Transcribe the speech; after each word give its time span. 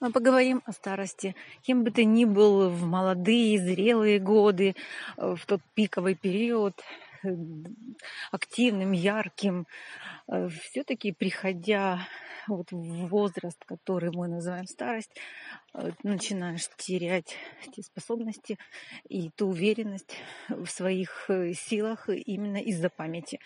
А, 0.00 0.10
Поговорим 0.10 0.62
о 0.66 0.72
старости. 0.72 1.34
Кем 1.62 1.82
бы 1.82 1.90
ты 1.90 2.04
ни 2.04 2.24
был 2.24 2.68
в 2.68 2.84
молодые, 2.84 3.58
зрелые 3.58 4.18
годы, 4.18 4.74
э, 5.16 5.34
в 5.34 5.46
тот 5.46 5.60
пиковый 5.74 6.14
период, 6.14 6.74
активным, 8.30 8.92
ярким, 8.92 9.66
все-таки 10.26 11.12
приходя 11.12 12.00
вот 12.48 12.70
в 12.70 13.08
возраст, 13.08 13.62
который 13.64 14.10
мы 14.12 14.28
называем 14.28 14.66
старость, 14.66 15.10
э, 15.74 15.90
начинаешь 16.02 16.68
терять 16.76 17.36
те 17.74 17.82
способности 17.82 18.58
и 19.08 19.30
ту 19.30 19.48
уверенность 19.48 20.16
в 20.48 20.66
своих 20.66 21.26
э, 21.28 21.52
силах 21.54 22.08
именно 22.08 22.58
из-за 22.58 22.88
памяти. 22.88 23.40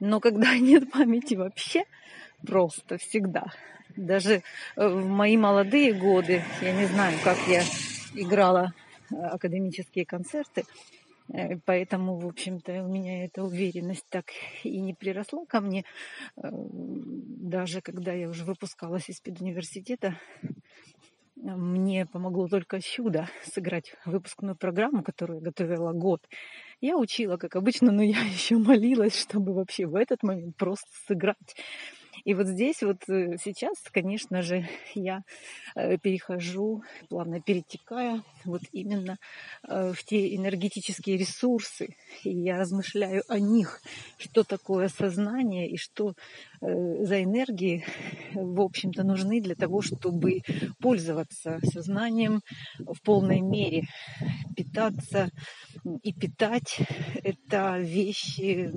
Но 0.00 0.20
когда 0.20 0.56
нет 0.58 0.90
памяти 0.90 1.34
вообще, 1.34 1.84
просто 2.46 2.98
всегда, 2.98 3.46
даже 3.96 4.42
э, 4.76 4.88
в 4.88 5.06
мои 5.06 5.36
молодые 5.36 5.92
годы, 5.92 6.42
я 6.62 6.72
не 6.72 6.86
знаю, 6.86 7.18
как 7.22 7.38
я 7.48 7.62
играла 8.14 8.72
академические 9.10 10.04
концерты, 10.04 10.64
Э, 10.64 11.07
поэтому, 11.64 12.18
в 12.18 12.26
общем-то, 12.26 12.84
у 12.84 12.88
меня 12.88 13.24
эта 13.24 13.42
уверенность 13.42 14.06
так 14.08 14.26
и 14.64 14.80
не 14.80 14.94
приросла 14.94 15.44
ко 15.46 15.60
мне. 15.60 15.84
Э, 16.36 16.48
даже 16.50 17.80
когда 17.80 18.12
я 18.12 18.28
уже 18.28 18.44
выпускалась 18.44 19.08
из 19.08 19.20
педуниверситета, 19.20 20.18
мне 21.36 22.06
помогло 22.06 22.48
только 22.48 22.80
чудо 22.80 23.28
сыграть 23.44 23.94
выпускную 24.04 24.56
программу, 24.56 25.02
которую 25.02 25.38
я 25.38 25.44
готовила 25.44 25.92
год. 25.92 26.26
Я 26.80 26.96
учила, 26.96 27.36
как 27.36 27.56
обычно, 27.56 27.92
но 27.92 28.02
я 28.02 28.20
еще 28.32 28.56
молилась, 28.56 29.18
чтобы 29.18 29.54
вообще 29.54 29.86
в 29.86 29.94
этот 29.94 30.22
момент 30.22 30.56
просто 30.56 30.88
сыграть. 31.06 31.56
И 32.28 32.34
вот 32.34 32.46
здесь 32.46 32.82
вот 32.82 33.08
э, 33.08 33.38
сейчас, 33.42 33.78
конечно 33.90 34.42
же, 34.42 34.68
я 34.94 35.22
э, 35.74 35.96
перехожу, 35.96 36.82
плавно 37.08 37.40
перетекая 37.40 38.22
вот 38.44 38.60
именно 38.70 39.16
э, 39.66 39.94
в 39.94 40.04
те 40.04 40.36
энергетические 40.36 41.16
ресурсы. 41.16 41.96
И 42.24 42.30
я 42.30 42.58
размышляю 42.58 43.22
о 43.28 43.38
них, 43.38 43.80
что 44.18 44.44
такое 44.44 44.88
сознание 44.88 45.70
и 45.70 45.78
что 45.78 46.12
за 46.60 47.22
энергии, 47.22 47.84
в 48.34 48.60
общем-то, 48.60 49.04
нужны 49.04 49.40
для 49.40 49.54
того, 49.54 49.82
чтобы 49.82 50.40
пользоваться 50.80 51.60
сознанием 51.62 52.40
в 52.78 53.00
полной 53.02 53.40
мере, 53.40 53.84
питаться 54.56 55.30
и 56.02 56.12
питать– 56.12 56.78
это 57.22 57.78
вещи 57.78 58.70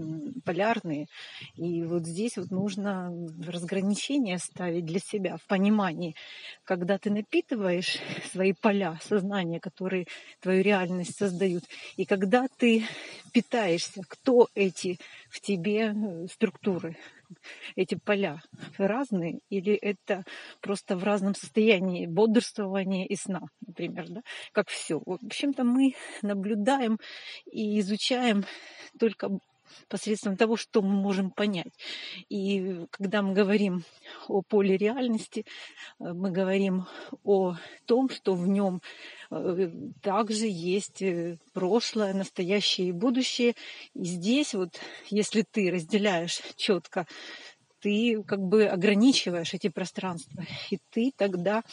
полярные. 0.45 1.07
И 1.55 1.83
вот 1.83 2.05
здесь 2.05 2.37
вот 2.37 2.51
нужно 2.51 3.11
разграничение 3.47 4.37
ставить 4.37 4.85
для 4.85 4.99
себя 4.99 5.37
в 5.37 5.47
понимании, 5.47 6.15
когда 6.63 6.97
ты 6.97 7.09
напитываешь 7.09 7.97
свои 8.31 8.53
поля 8.53 8.99
сознания, 9.03 9.59
которые 9.59 10.05
твою 10.41 10.63
реальность 10.63 11.17
создают, 11.17 11.63
и 11.97 12.05
когда 12.05 12.47
ты 12.57 12.83
питаешься, 13.33 14.01
кто 14.07 14.47
эти 14.55 14.99
в 15.31 15.39
тебе 15.39 15.93
э, 15.95 16.27
структуры, 16.27 16.97
эти 17.75 17.95
поля 17.95 18.41
разные, 18.77 19.39
или 19.49 19.73
это 19.73 20.23
просто 20.59 20.97
в 20.97 21.03
разном 21.03 21.33
состоянии 21.33 22.05
бодрствования 22.05 23.05
и 23.05 23.15
сна, 23.15 23.41
например, 23.65 24.09
да, 24.09 24.21
как 24.51 24.67
все. 24.67 24.99
В 24.99 25.13
общем-то, 25.25 25.63
мы 25.63 25.95
наблюдаем 26.21 26.99
и 27.45 27.79
изучаем 27.79 28.43
только 28.99 29.29
посредством 29.87 30.37
того, 30.37 30.57
что 30.57 30.81
мы 30.81 30.93
можем 30.93 31.31
понять. 31.31 31.73
И 32.29 32.85
когда 32.91 33.21
мы 33.21 33.33
говорим 33.33 33.83
о 34.27 34.41
поле 34.41 34.77
реальности, 34.77 35.45
э, 35.99 36.13
мы 36.13 36.31
говорим 36.31 36.85
о 37.23 37.55
том, 37.85 38.09
что 38.09 38.33
в 38.33 38.47
нем 38.47 38.81
э, 39.29 39.71
также 40.01 40.47
есть 40.47 41.01
э, 41.01 41.37
прошлое, 41.53 42.13
настоящее 42.13 42.89
и 42.89 42.93
будущее. 42.93 43.55
И 43.93 44.03
здесь 44.05 44.53
вот, 44.53 44.79
если 45.09 45.43
ты 45.43 45.71
разделяешь 45.71 46.41
четко 46.55 47.05
ты 47.81 48.23
как 48.23 48.39
бы 48.39 48.65
ограничиваешь 48.65 49.53
эти 49.53 49.67
пространства. 49.67 50.45
И 50.69 50.79
ты 50.91 51.11
тогда, 51.17 51.63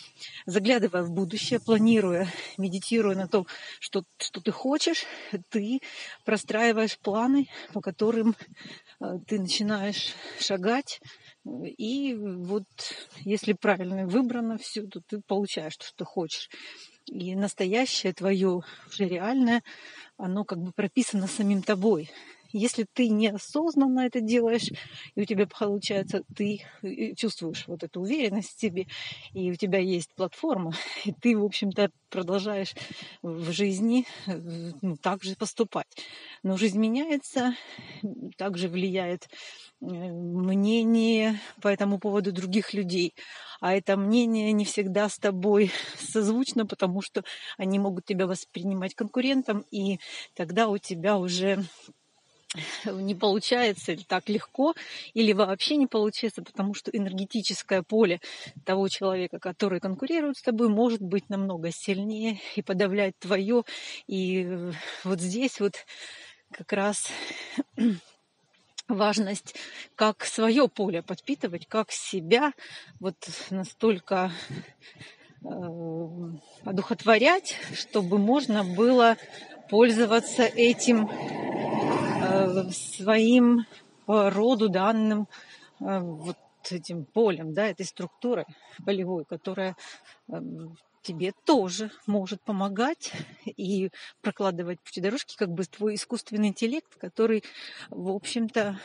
заглядывая 0.47 1.03
в 1.03 1.13
будущее, 1.13 1.61
планируя, 1.61 2.27
медитируя 2.57 3.15
на 3.15 3.29
том, 3.29 3.47
что, 3.79 4.03
что 4.19 4.41
ты 4.41 4.51
хочешь, 4.51 5.05
ты 5.51 5.81
простраиваешь 6.25 6.99
планы, 6.99 7.49
по 7.73 7.81
которым 7.81 8.35
э, 9.01 9.19
ты 9.27 9.39
начинаешь 9.39 10.15
шагать. 10.41 11.01
И 11.45 12.15
вот 12.15 12.65
если 13.21 13.53
правильно 13.53 14.07
выбрано 14.07 14.59
все, 14.59 14.83
то 14.83 15.01
ты 15.01 15.21
получаешь 15.21 15.77
то, 15.77 15.87
что 15.87 16.05
хочешь. 16.05 16.51
И 17.07 17.35
настоящее 17.35 18.13
твое, 18.13 18.63
уже 18.89 19.05
реальное, 19.09 19.63
оно 20.19 20.45
как 20.45 20.59
бы 20.59 20.73
прописано 20.73 21.27
самим 21.27 21.63
тобой. 21.63 22.11
Если 22.51 22.87
ты 22.93 23.09
неосознанно 23.09 24.01
это 24.01 24.21
делаешь, 24.21 24.71
и 25.15 25.21
у 25.21 25.25
тебя 25.25 25.47
получается, 25.47 26.23
ты 26.35 26.63
э, 26.83 27.15
чувствуешь 27.15 27.65
вот 27.67 27.83
эту 27.83 28.01
уверенность 28.01 28.57
в 28.57 28.61
себе, 28.61 28.87
и 29.35 29.51
у 29.51 29.55
тебя 29.55 29.79
есть 29.79 30.15
платформа, 30.15 30.73
и 31.05 31.13
ты, 31.13 31.37
в 31.37 31.45
общем-то, 31.45 31.91
продолжаешь 32.09 32.75
в 33.23 33.53
жизни 33.53 34.07
э, 34.27 34.73
ну, 34.81 34.97
так 34.97 35.23
же 35.25 35.37
поступать. 35.37 35.87
Но 36.43 36.57
жизнь 36.57 36.79
меняется, 36.79 37.55
также 38.37 38.69
влияет 38.69 39.29
э, 39.81 39.85
мнение 39.85 41.41
по 41.61 41.69
этому 41.69 41.99
поводу 41.99 42.33
других 42.33 42.73
людей. 42.73 43.15
А 43.61 43.75
это 43.75 43.97
мнение 43.97 44.53
не 44.53 44.65
всегда 44.65 45.09
с 45.09 45.19
тобой 45.19 45.71
созвучно, 45.99 46.67
потому 46.67 47.03
что 47.03 47.25
они 47.57 47.79
могут 47.79 48.07
тебя 48.07 48.27
воспринимать 48.27 48.95
конкурентом, 48.95 49.65
и 49.71 49.99
тогда 50.35 50.69
у 50.69 50.79
тебя 50.79 51.19
уже 51.19 51.65
не 52.87 53.15
получается 53.15 53.93
или 53.93 54.03
так 54.03 54.29
легко, 54.29 54.75
или 55.13 55.33
вообще 55.33 55.77
не 55.77 55.87
получается, 55.87 56.43
потому 56.43 56.75
что 56.75 56.91
энергетическое 56.91 57.83
поле 57.83 58.21
того 58.65 58.89
человека, 58.89 59.39
который 59.39 59.81
конкурирует 59.81 60.39
с 60.39 60.43
тобой, 60.43 60.69
может 60.69 61.03
быть 61.03 61.29
намного 61.29 61.71
сильнее 61.71 62.41
и 62.57 62.63
подавлять 62.63 63.19
твое. 63.19 63.65
И 64.07 64.49
вот 65.05 65.21
здесь 65.21 65.61
вот 65.61 65.75
как 66.51 66.73
раз 66.73 67.09
важность, 68.89 69.55
как 69.95 70.25
свое 70.25 70.69
поле 70.69 71.03
подпитывать, 71.03 71.67
как 71.67 71.93
себя 71.93 72.55
вот 72.99 73.17
настолько 73.51 74.33
э, 75.45 75.49
одухотворять, 76.65 77.57
чтобы 77.75 78.19
можно 78.19 78.65
было 78.65 79.19
пользоваться 79.69 80.45
этим 80.45 81.11
Э, 81.58 81.58
своим 82.71 83.67
роду 84.07 84.69
данным 84.69 85.29
э, 85.81 86.01
вот 86.01 86.37
этим 86.71 87.05
полем, 87.05 87.55
да, 87.55 87.69
этой 87.69 87.87
структурой 87.87 88.45
полевой, 88.85 89.25
которая 89.25 89.77
тебе 91.03 91.33
тоже 91.45 91.91
может 92.07 92.43
помогать 92.43 93.13
и 93.45 93.91
прокладывать 94.21 94.81
пути 94.81 95.01
дорожки, 95.01 95.37
как 95.37 95.51
бы 95.51 95.65
твой 95.65 95.95
искусственный 95.95 96.49
интеллект, 96.49 96.95
который, 96.97 97.45
в 97.89 98.11
общем-то, 98.11 98.79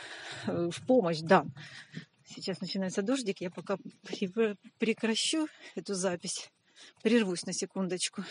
э, 0.46 0.70
в 0.70 0.86
помощь 0.86 1.20
дан. 1.20 1.52
Сейчас 2.26 2.60
начинается 2.60 3.02
дождик, 3.02 3.40
я 3.40 3.50
пока 3.50 3.76
прекращу 4.78 5.46
эту 5.74 5.94
запись, 5.94 6.50
прервусь 7.02 7.44
на 7.44 7.52
секундочку. 7.52 8.24